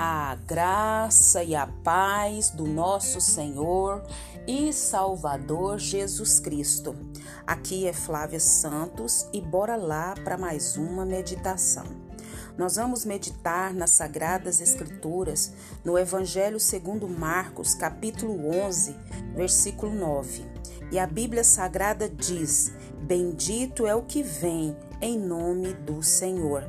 [0.00, 4.00] a graça e a paz do nosso Senhor
[4.46, 6.94] e Salvador Jesus Cristo.
[7.44, 11.84] Aqui é Flávia Santos e bora lá para mais uma meditação.
[12.56, 15.52] Nós vamos meditar nas Sagradas Escrituras,
[15.84, 18.94] no Evangelho segundo Marcos, capítulo 11,
[19.34, 20.46] versículo 9.
[20.92, 26.62] E a Bíblia Sagrada diz: Bendito é o que vem em nome do Senhor.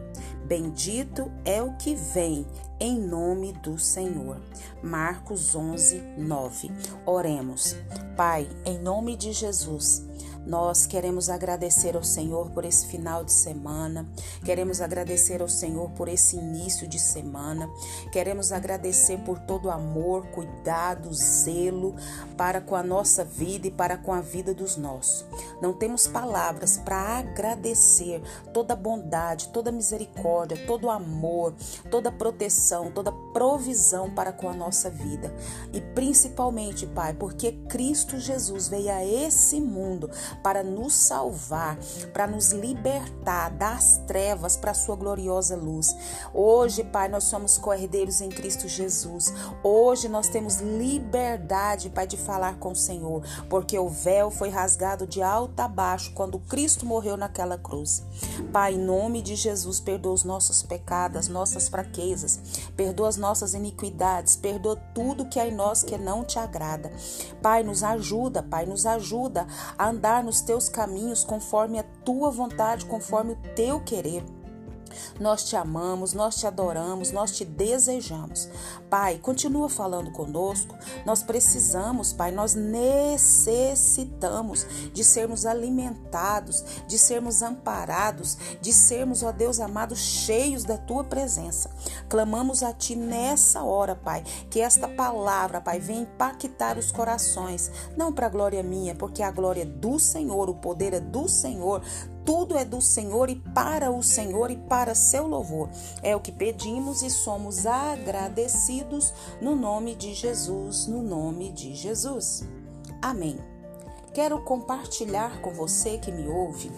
[0.48, 2.44] Bendito é o que vem
[2.80, 4.38] em nome do Senhor.
[4.82, 6.72] Marcos 11, 9.
[7.06, 7.76] Oremos.
[8.16, 10.09] Pai, em nome de Jesus.
[10.46, 14.10] Nós queremos agradecer ao Senhor por esse final de semana,
[14.44, 17.70] queremos agradecer ao Senhor por esse início de semana,
[18.12, 21.96] queremos agradecer por todo o amor, cuidado, zelo
[22.38, 25.26] para com a nossa vida e para com a vida dos nossos.
[25.62, 28.22] Não temos palavras para agradecer
[28.54, 31.54] toda a bondade, toda a misericórdia, todo o amor,
[31.92, 35.34] toda a proteção, toda a provisão para com a nossa vida.
[35.74, 40.10] E principalmente, Pai, porque Cristo Jesus veio a esse mundo
[40.44, 41.78] para nos salvar,
[42.14, 45.96] para nos libertar das trevas para a sua gloriosa luz.
[46.34, 49.34] Hoje, Pai, nós somos cordeiros em Cristo Jesus.
[49.64, 55.06] Hoje nós temos liberdade, Pai, de falar com o Senhor, porque o véu foi rasgado
[55.06, 58.04] de alto a baixo quando Cristo morreu naquela cruz.
[58.52, 62.40] Pai, em nome de Jesus, perdoa os nossos pecados, nossas fraquezas,
[62.76, 66.92] perdoa as nossas iniquidades, perdoa tudo que há em nós que não te agrada.
[67.42, 72.86] Pai, nos ajuda, Pai, nos ajuda a andar nos teus caminhos conforme a tua vontade,
[72.86, 74.24] conforme o teu querer.
[75.20, 78.50] Nós te amamos, nós te adoramos, nós te desejamos.
[78.90, 80.76] Pai, continua falando conosco.
[81.06, 89.60] Nós precisamos, Pai, nós necessitamos de sermos alimentados, de sermos amparados, de sermos, ó Deus
[89.60, 91.70] amado, cheios da tua presença.
[92.08, 98.12] Clamamos a ti nessa hora, Pai, que esta palavra, Pai, venha impactar os corações, não
[98.12, 101.82] para a glória minha, porque a glória é do Senhor, o poder é do Senhor
[102.30, 105.68] tudo é do Senhor e para o Senhor e para seu louvor.
[106.04, 112.44] É o que pedimos e somos agradecidos no nome de Jesus, no nome de Jesus.
[113.02, 113.40] Amém.
[114.14, 116.72] Quero compartilhar com você que me ouve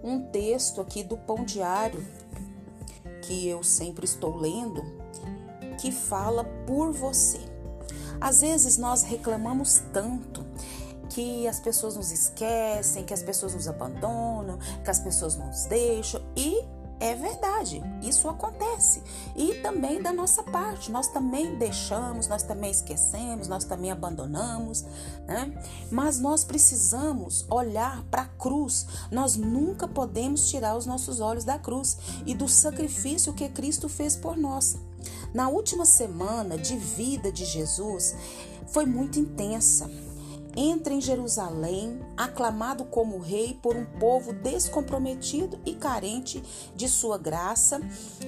[0.00, 2.06] um texto aqui do Pão Diário
[3.22, 4.84] que eu sempre estou lendo,
[5.80, 7.40] que fala por você.
[8.20, 10.46] Às vezes nós reclamamos tanto
[11.08, 16.20] que as pessoas nos esquecem, que as pessoas nos abandonam, que as pessoas nos deixam
[16.36, 16.64] e
[16.98, 19.02] é verdade, isso acontece.
[19.36, 24.82] E também da nossa parte, nós também deixamos, nós também esquecemos, nós também abandonamos,
[25.26, 25.52] né?
[25.90, 28.86] Mas nós precisamos olhar para a cruz.
[29.10, 34.16] Nós nunca podemos tirar os nossos olhos da cruz e do sacrifício que Cristo fez
[34.16, 34.78] por nós.
[35.34, 38.14] Na última semana de vida de Jesus
[38.68, 39.90] foi muito intensa
[40.56, 46.42] entra em Jerusalém, aclamado como rei por um povo descomprometido e carente
[46.74, 47.80] de sua graça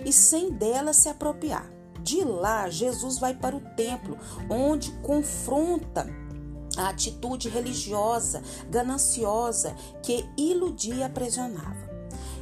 [0.05, 1.69] e sem dela se apropriar.
[2.03, 4.17] De lá, Jesus vai para o templo,
[4.49, 6.07] onde confronta
[6.77, 11.88] a atitude religiosa, gananciosa que iludia e aprisionava.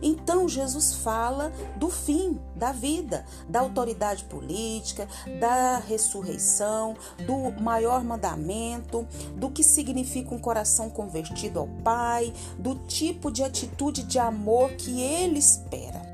[0.02, 5.08] Então Jesus fala do fim da vida, da autoridade política,
[5.40, 6.96] da ressurreição,
[7.26, 14.02] do maior mandamento, do que significa um coração convertido ao Pai, do tipo de atitude
[14.02, 16.04] de amor que ele espera.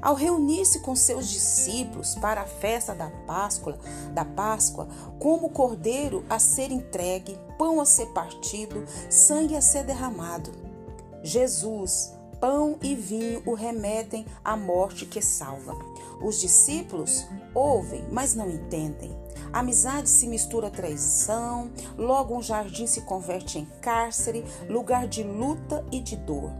[0.00, 3.76] Ao reunir-se com seus discípulos para a festa da Páscoa,
[4.14, 4.86] da Páscoa,
[5.18, 10.52] como cordeiro a ser entregue, pão a ser partido, sangue a ser derramado,
[11.22, 15.76] Jesus pão e vinho o remetem à morte que salva.
[16.22, 19.16] Os discípulos ouvem, mas não entendem.
[19.52, 25.22] A amizade se mistura à traição, logo um jardim se converte em cárcere, lugar de
[25.22, 26.50] luta e de dor.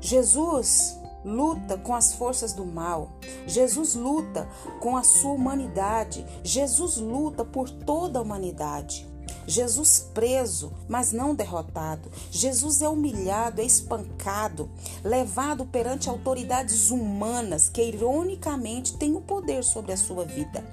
[0.00, 3.10] Jesus luta com as forças do mal.
[3.46, 4.46] Jesus luta
[4.80, 6.24] com a sua humanidade.
[6.42, 9.08] Jesus luta por toda a humanidade.
[9.46, 12.10] Jesus preso, mas não derrotado.
[12.30, 14.70] Jesus é humilhado, é espancado,
[15.02, 20.64] levado perante autoridades humanas que, ironicamente, têm o poder sobre a sua vida.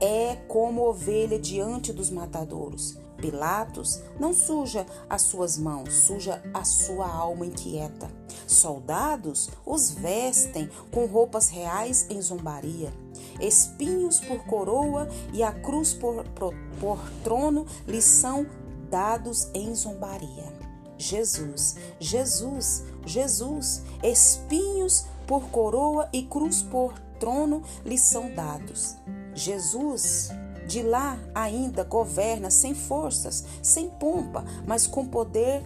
[0.00, 2.96] É como ovelha diante dos matadouros.
[3.18, 8.10] Pilatos não suja as suas mãos, suja a sua alma inquieta.
[8.46, 12.92] Soldados os vestem com roupas reais em zombaria
[13.40, 18.46] espinhos por coroa e a cruz por, por, por trono lhes são
[18.90, 20.52] dados em zombaria.
[20.96, 28.96] Jesus, Jesus, Jesus, espinhos por coroa e cruz por trono lhe são dados.
[29.34, 30.30] Jesus
[30.68, 35.64] de lá ainda governa sem forças, sem pompa, mas com poder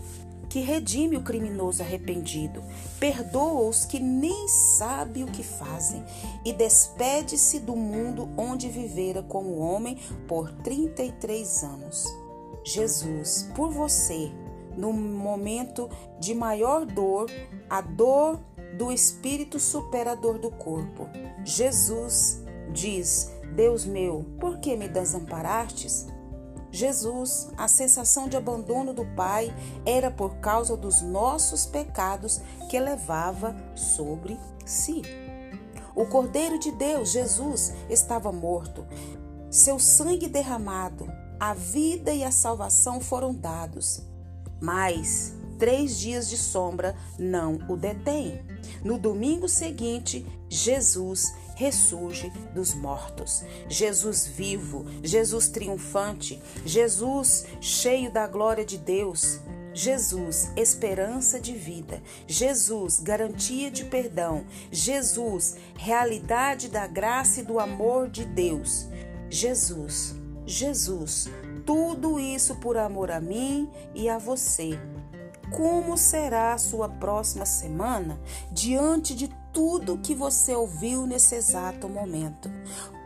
[0.49, 2.63] que redime o criminoso arrependido,
[3.01, 6.05] perdoa os que nem sabem o que fazem
[6.45, 12.05] e despede-se do mundo onde vivera como homem por 33 anos.
[12.63, 14.31] Jesus, por você,
[14.77, 15.91] no momento
[16.21, 17.31] de maior dor,
[17.69, 18.39] a dor
[18.77, 21.09] do espírito supera a dor do corpo.
[21.45, 26.07] Jesus diz: Deus meu, por que me desamparastes?
[26.71, 29.55] Jesus, a sensação de abandono do Pai
[29.85, 32.41] era por causa dos nossos pecados
[32.71, 35.03] que levava sobre si.
[35.95, 38.87] O Cordeiro de Deus, Jesus, estava morto.
[39.51, 41.07] Seu sangue derramado,
[41.39, 44.01] a vida e a salvação foram dados.
[44.59, 48.41] Mas três dias de sombra não o detém.
[48.83, 53.45] No domingo seguinte, Jesus ressurge dos mortos.
[53.69, 59.39] Jesus vivo, Jesus triunfante, Jesus cheio da glória de Deus.
[59.73, 62.03] Jesus, esperança de vida.
[62.27, 64.45] Jesus, garantia de perdão.
[64.71, 68.87] Jesus, realidade da graça e do amor de Deus.
[69.31, 71.31] Jesus, Jesus,
[71.65, 74.79] tudo isso por amor a mim e a você.
[75.51, 78.21] Como será a sua próxima semana
[78.51, 82.51] diante de tudo que você ouviu nesse exato momento?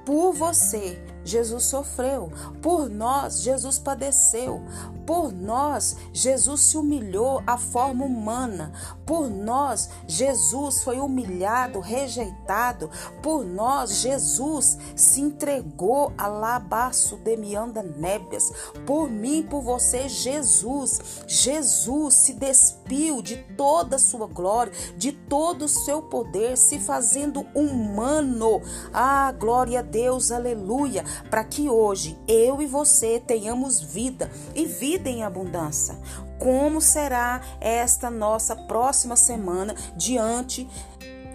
[0.05, 2.31] Por você, Jesus sofreu.
[2.63, 4.63] Por nós, Jesus padeceu.
[5.07, 8.73] Por nós, Jesus se humilhou à forma humana.
[9.05, 12.91] Por nós, Jesus foi humilhado, rejeitado.
[13.23, 18.53] Por nós, Jesus se entregou a labaço de mianda nébias.
[18.85, 21.23] Por mim, por você, Jesus.
[21.27, 27.47] Jesus se despiu de toda a sua glória, de todo o seu poder, se fazendo
[27.55, 28.61] humano.
[28.93, 34.96] Ah, glória a Deus, aleluia para que hoje eu e você tenhamos vida e vida
[35.05, 35.99] em abundância.
[36.39, 40.69] Como será esta nossa próxima semana diante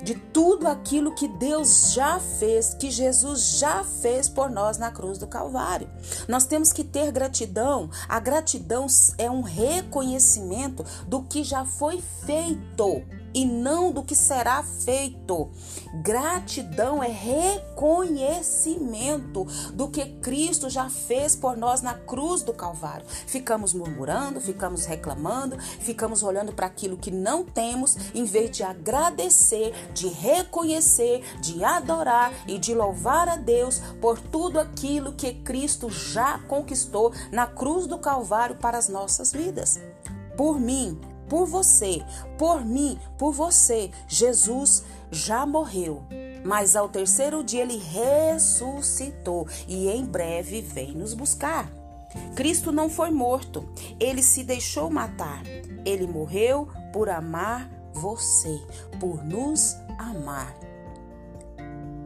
[0.03, 5.17] de tudo aquilo que Deus já fez, que Jesus já fez por nós na cruz
[5.17, 5.89] do Calvário.
[6.27, 7.89] Nós temos que ter gratidão.
[8.09, 8.87] A gratidão
[9.17, 15.49] é um reconhecimento do que já foi feito e não do que será feito.
[16.01, 23.05] Gratidão é reconhecimento do que Cristo já fez por nós na cruz do Calvário.
[23.07, 29.73] Ficamos murmurando, ficamos reclamando, ficamos olhando para aquilo que não temos, em vez de agradecer,
[29.93, 36.39] de reconhecer, de adorar e de louvar a Deus por tudo aquilo que Cristo já
[36.47, 39.79] conquistou na cruz do Calvário para as nossas vidas.
[40.37, 40.99] Por mim,
[41.31, 42.03] por você,
[42.37, 43.89] por mim, por você.
[44.05, 46.03] Jesus já morreu,
[46.43, 51.71] mas ao terceiro dia ele ressuscitou e em breve vem nos buscar.
[52.35, 53.65] Cristo não foi morto,
[53.97, 55.41] ele se deixou matar.
[55.85, 58.59] Ele morreu por amar você,
[58.99, 60.53] por nos amar.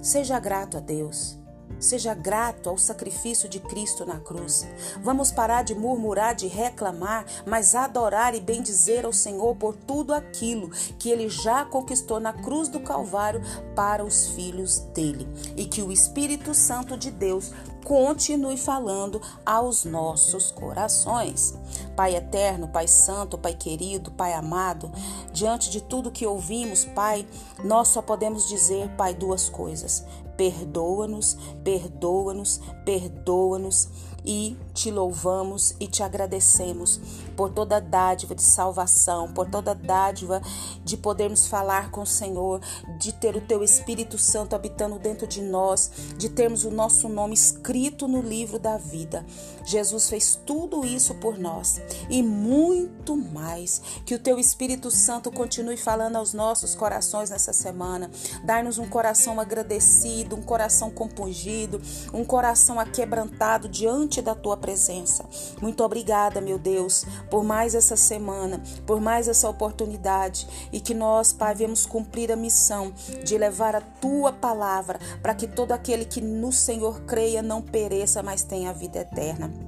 [0.04, 1.39] Seja grato a Deus.
[1.80, 4.66] Seja grato ao sacrifício de Cristo na cruz.
[5.02, 10.70] Vamos parar de murmurar, de reclamar, mas adorar e bendizer ao Senhor por tudo aquilo
[10.98, 13.42] que ele já conquistou na cruz do Calvário
[13.76, 15.28] para os filhos dele.
[15.56, 17.51] E que o Espírito Santo de Deus
[17.86, 21.54] continue falando aos nossos corações.
[21.96, 24.92] Pai eterno, Pai santo, Pai querido, Pai amado,
[25.32, 27.28] diante de tudo que ouvimos, Pai,
[27.63, 30.04] nós só podemos dizer, Pai, duas coisas.
[30.38, 33.88] Perdoa-nos, perdoa-nos, perdoa-nos
[34.25, 37.00] e te louvamos e te agradecemos
[37.36, 40.42] por toda dádiva de salvação, por toda dádiva
[40.86, 42.62] de podermos falar com o Senhor,
[43.00, 47.34] de ter o teu Espírito Santo habitando dentro de nós, de termos o nosso nome
[47.34, 49.25] escrito no livro da vida.
[49.65, 53.82] Jesus fez tudo isso por nós e muito mais.
[54.06, 58.12] Que o teu Espírito Santo continue falando aos nossos corações nessa semana.
[58.44, 61.82] Dar-nos um coração agradecido, um coração compungido,
[62.13, 65.25] um coração aquebrantado diante da tua presença.
[65.60, 71.32] Muito obrigada, meu Deus, por mais essa semana, por mais essa oportunidade e que nós,
[71.32, 72.91] Pai, viemos cumprir a missão
[73.24, 78.22] de levar a tua palavra para que todo aquele que no Senhor creia não pereça,
[78.22, 79.64] mas tenha a vida eterna.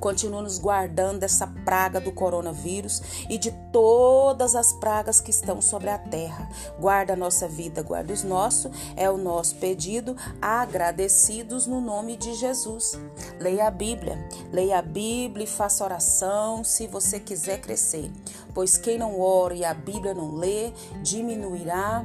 [0.00, 5.90] Continua nos guardando dessa praga do coronavírus e de todas as pragas que estão sobre
[5.90, 6.48] a terra.
[6.78, 12.34] Guarda a nossa vida, guarda os nossos, é o nosso pedido, agradecidos no nome de
[12.34, 12.98] Jesus.
[13.40, 14.18] Leia a Bíblia,
[14.52, 18.10] leia a Bíblia e faça oração se você quiser crescer,
[18.54, 20.72] pois quem não ora e a Bíblia não lê,
[21.02, 22.04] diminuirá